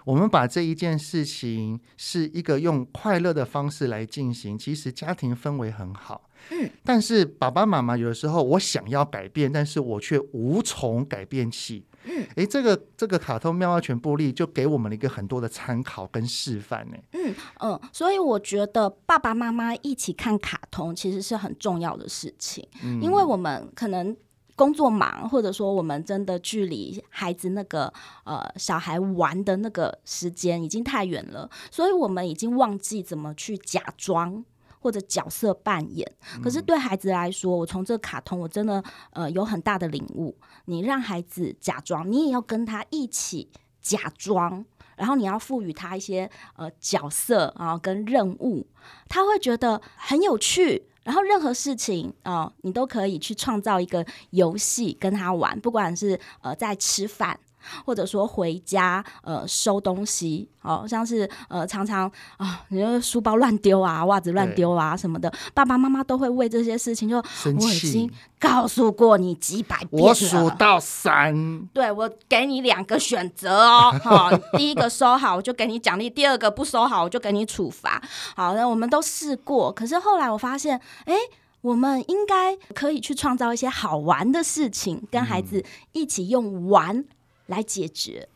[0.05, 6.24] 我们把这一件事情是一个用快乐的方式来进行，其实家庭氛围很好。
[6.51, 11.83] 嗯，但是爸爸妈妈有的时候我想要改变，但是我却无从改变起。
[12.07, 16.97] 嗯，诶，这个这个卡通妙妙犬布利就给我们了一个很多的参考跟示范呢。
[17.13, 24.15] 嗯嗯，所以我觉得爸爸妈妈一起看卡通其实是很重要的事情，嗯，因为我们可能
[24.55, 27.91] 工作忙，或者说我们真的距离孩子那个
[28.23, 34.45] 呃小孩玩的那个时间已经太远了，所以我们已经忘记怎么去假装。
[34.85, 36.07] 或者角色扮演。
[36.43, 38.83] 可是对孩子来说，我从这个卡通，我真的
[39.13, 40.37] 呃有很大的领悟。
[40.65, 43.49] 你让孩子假装，你也要跟他一起
[43.81, 44.63] 假装，
[44.95, 48.67] 然后你要赋予他一些呃角色啊跟任务，
[49.09, 50.87] 他会觉得很有趣。
[51.03, 57.39] 然后任何事情啊、呃，你都可以去创造一个游戏跟他玩，不管是呃在吃饭。
[57.85, 67.65] 或者说回家呃收东西，哦，像是呃常常啊，你说书包乱丢啊，袜子乱丢啊什么的，爸爸妈妈都会为这些事情就生气。
[67.65, 78.01] 我已经告诉过你几百遍了，我数到三，对，我给你两个选择哦，好，第一个收好我就给你奖励，第二个不收好我就给你处罚。
[78.35, 81.13] 好，那我们都试过，可是后来我发现，哎，
[81.61, 85.63] 我们应该可以去创造一些好玩的事情，跟孩子
[85.93, 87.05] 一起用玩。
[87.47, 88.27] 来解决，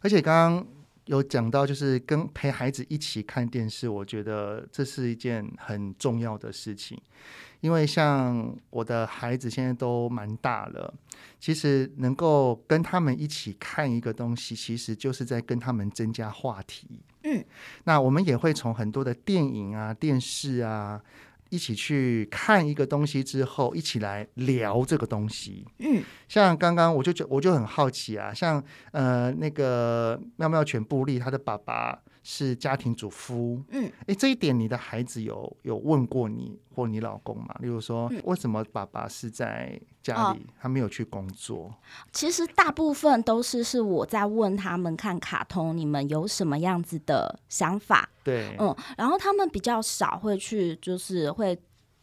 [0.00, 0.66] 而且刚刚
[1.06, 7.00] 有讲到，就是跟陪孩子一起看电视，我觉得这是一件很重要的事情。
[7.60, 10.92] 因为像我的孩子现在都蛮大了，
[11.40, 16.88] 其实能够跟他们一起看一个东西，其实就是在跟他们增加话题。
[17.22, 17.44] 嗯，
[17.84, 21.00] 那我们也会从很多的电影啊、电视啊。
[21.54, 25.64] 一起去看一个东西之后，一起来聊这个东西。
[25.78, 33.62] 嗯，像刚刚我就觉我就很好奇啊，像呃那个妙妙犬布利，他的爸爸是家庭主夫。
[33.68, 37.54] 嗯，哎，这一点你的孩子有有问过你或你老公吗？
[37.60, 41.72] 例如说，为什么爸爸是在家里，他没有去工作？
[42.12, 48.08] 其实大部分都是是我在问他们看卡通，你们有什么样子的想法？
[48.24, 51.56] 对，嗯，然后他们比较少会去，就是会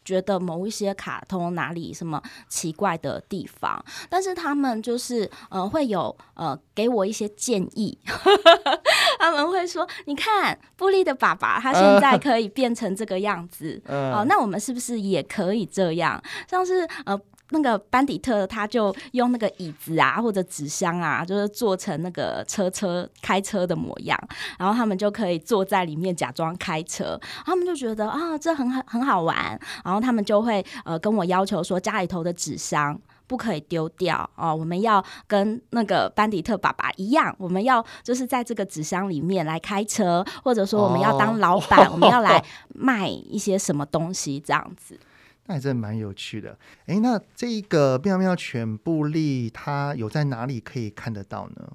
[0.04, 7.98] 觉得某一些卡通哪里什么奇怪的地方，但是他们就是呃会有呃给我一些建议，
[9.18, 16.22] 他们会说，你看布利的爸爸他现在可以变成这个样子，哦、呃呃，那我们是不是也可以这样？
[16.48, 17.20] 像是呃。
[17.52, 24.18] 那个班迪特他就用那个椅子啊，或者纸箱啊，就是做成那个车车开车的模样，
[24.58, 42.42] 然后他们就可以坐在里面假装开车，他们就觉得啊，这很好很好玩，然后他们就会呃跟我要求说，家里头的纸箱不可以丢掉哦，我们要跟那个班迪特爸爸一样，我们要就是在这个纸箱里面来开车，或者说我们要当老板，我们要来
[42.74, 44.98] 卖一些什么东西这样子。
[45.46, 51.72] 那还真蛮有趣的，哎，那这一个妙妙犬布利，它有在哪里可以看得到呢？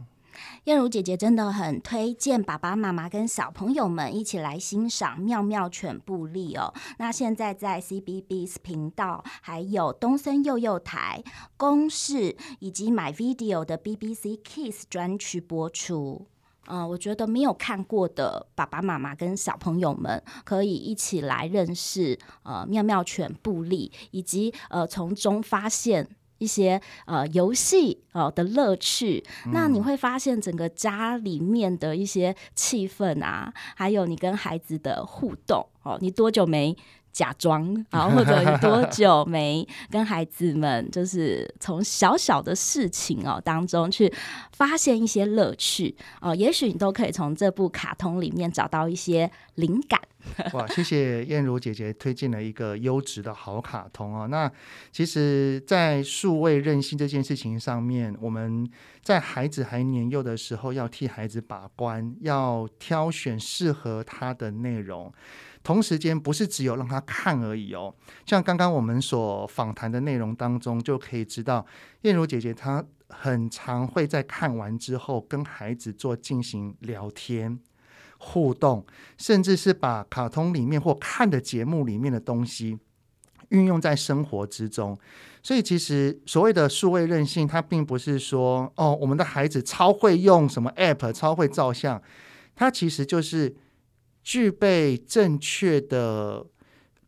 [0.66, 6.72] 燕如姐姐真的很推荐爸爸妈妈跟小朋友们一起来欣赏妙妙犬布利哦。
[7.00, 11.24] 那现在在 CBBS 频道，还有东森幼幼台、
[11.58, 16.28] 公视以及 My Video 的 BBC Kids 专区播出。
[16.68, 26.08] 嗯、呃，我觉得没有看过的爸爸妈妈跟小朋友们可以一起来认识呃妙妙犬布利，以及呃从中发现
[26.38, 29.24] 一些呃游戏呃的乐趣。
[29.46, 29.52] 嗯。
[29.54, 36.76] 那你会发现整个家里面的一些气氛啊，还有你跟孩子的互动哦，你多久没
[37.12, 44.12] 假装啊，或者多久没跟孩子们，就是从小小的事情哦当中去
[44.52, 50.00] 发现一些乐趣哦，也许你都可以从这部卡通里面找到一些灵感。
[50.52, 54.28] 哇，谢谢燕如姐姐推荐了一个优质的好卡通哦。
[54.28, 54.52] 那
[54.92, 58.70] 其实，在数位任性这件事情上面，我们
[59.02, 65.14] 在孩子还年幼的时候，要替孩子把关，要挑选适合他的内容。
[65.68, 67.94] 同时间不是只有让他看而已哦，
[68.26, 71.66] 像刚刚我们所访谈的内容当中，就可以知道
[72.04, 77.60] 燕如姐姐她很常会在看完之后跟孩子做进行聊天
[78.18, 78.86] 互动，
[79.18, 82.80] 甚至是把卡通里面或看的节目里面的东西
[83.50, 84.98] 运用在生活之中。
[85.44, 92.02] 所以其实所谓的数位任性，它并不是说哦，我们的孩子超会用什么 App，超会照相，
[92.56, 93.54] 它其实就是。
[94.28, 96.46] 具备正确的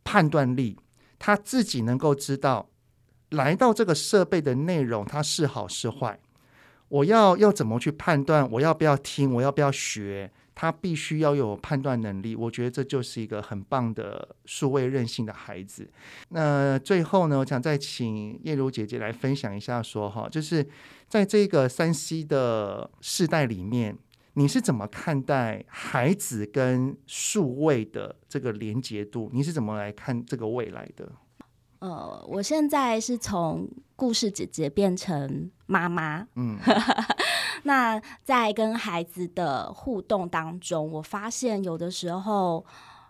[0.05, 0.78] 判断力，
[1.20, 2.70] 他自己能够知道
[3.32, 6.17] 来到这个设备的内容，它是好是坏。
[6.88, 8.49] 我要要怎么去判断？
[8.49, 9.34] 我要不要听？
[9.34, 10.32] 我要不要学？
[10.55, 12.38] 他必须要有判断能力。
[12.38, 15.91] 我觉得这就是一个很棒的数位任性的孩子。
[16.30, 20.65] 那最后呢，我想再请燕如姐姐来分享一下，说哈，就是
[21.09, 23.97] 在这个三 C 的世代里面。
[24.39, 29.29] 你是怎么看待孩子跟数位的这个连结度？
[29.33, 31.11] 你是怎么来看这个未来的？
[31.79, 36.57] 呃，我现在是从故事姐姐变成妈妈，嗯，
[37.63, 42.65] 那在跟孩子的互动当中，我发现有的时候，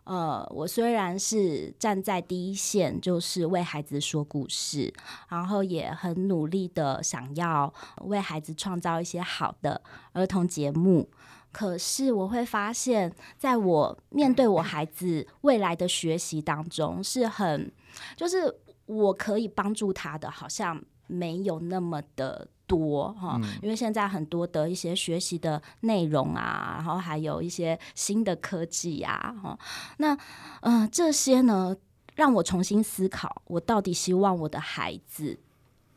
[0.05, 4.93] 呃，我虽然是站在第一线，就是为孩子说故事，
[5.27, 7.71] 然后也很努力的想要
[8.05, 9.81] 为孩子创造一些好的
[10.13, 11.09] 儿童节目。
[11.51, 17.71] 可是我会发现，在我面对我孩子未来的学习当中，是很，
[18.15, 23.41] 就是我可以帮助他的，好像没有那么的多哈。
[23.61, 29.59] 因为现在很多的一些学习的内容啊，然后还有一些新的科技啊，哈，
[29.97, 30.13] 那
[30.61, 31.75] 嗯、呃，这些呢，
[32.15, 35.39] 让我重新思考，我到底希望我的孩子。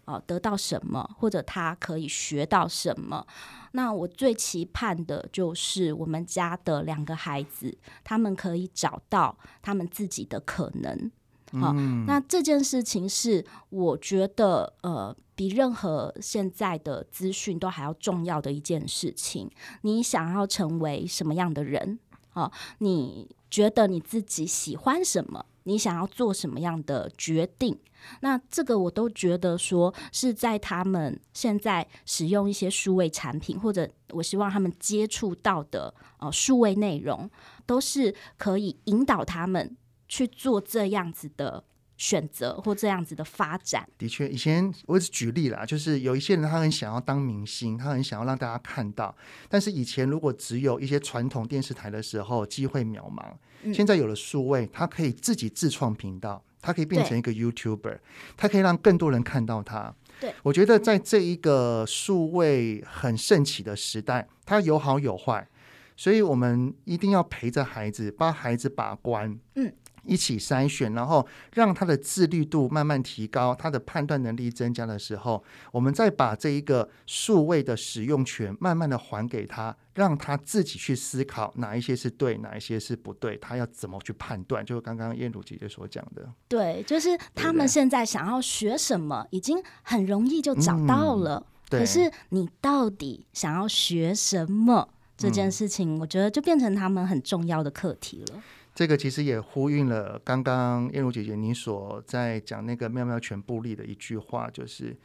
[0.04, 3.24] 哦，得到什么，或者他可以学到什么？
[3.70, 11.10] 那我最期盼的就是我们家的两个孩子，他们可以找到他们自己的可能。
[11.52, 19.50] 好，嗯，那这件事情是我觉得呃，比任何现在的资讯都还要重要的一件事情。
[19.82, 21.98] 你想要成为什么样的人？
[22.34, 25.44] 哦，你觉得你自己喜欢什么？
[25.64, 27.78] 你想要做什么样的决定？
[28.20, 37.30] 那这个我都觉得说是在他们现在使用一些数位产品，或者我希望他们接触到的呃数位内容，
[37.64, 39.76] 都是可以引导他们
[40.08, 41.62] 去做这样子的
[42.02, 43.88] 选择或这样子的发展。
[43.96, 49.14] 的确，以前我只举例啦，就是有一些人他很想要当明星，他很想要让大家看到，
[49.48, 53.22] 但是以前如果只有一些传统电视台的时候，机会渺茫。
[53.62, 56.42] 嗯、现在有了数位，他可以自己自创频道。
[56.64, 57.98] 他可以变成一个 YouTuber，
[58.36, 59.92] 他可以让更多人看到他。
[60.20, 65.48] 对，我觉得在这一个数位很盛起的时代，它有好有坏，
[65.96, 69.36] 所以我们一定要陪着孩子，帮孩子把关。
[69.56, 69.72] 嗯。
[70.04, 84.64] 一起筛选，然后让他的自律度慢慢提高，他的判断能力增加的时候，我们再把这一个数位的使用权慢慢的还给他，让他自己去思考哪一些是对，哪一些是不对，他要怎么去判断。
[84.64, 91.46] 就是刚刚燕如姐姐所讲的，对，就是他们现在想要学什么，已经很容易就找到了。
[91.70, 98.42] 嗯，可是你到底想要学什么这件事情，我觉得就变成他们很重要的课题了。
[98.74, 104.96] 这个其实也呼应了刚刚燕如姐姐你所在讲那个妙妙全部力的一句话，就是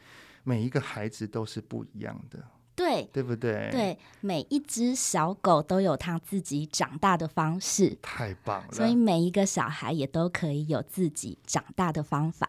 [0.42, 2.42] 每一个孩子都是不一样的，
[2.74, 3.68] 对，对不对？
[3.70, 8.72] 对，每一只小狗都有它自己长大的方式，太棒了。
[8.72, 12.48] 所以每一个小孩也都可以有自己长大的方法。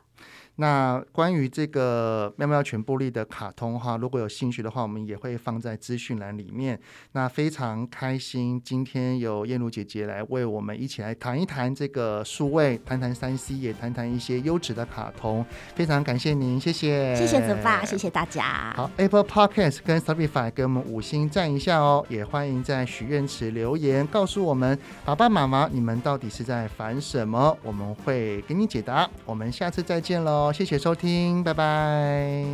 [0.60, 6.78] 那关于这个喵喵全部力的卡通哈，如果有兴趣的话，我们也会放在资讯栏里面。
[7.14, 15.46] 那非常开心，今天有燕如姐姐来为我们一起来谈一谈这个数位，谈谈三 C，也谈谈一些优质的卡通。
[15.76, 18.74] 非常感谢您，谢谢，谢谢泽爸，谢谢大家。
[18.76, 29.10] 好，Apple Podcast 跟 Spotify 给我们五星赞一下哦，也欢迎在许愿池留言告诉我们爸爸妈妈你们到底是在烦什么，我们会给你解答。
[29.24, 30.49] 我们下次再见喽。
[30.52, 32.46] 谢谢收听拜拜。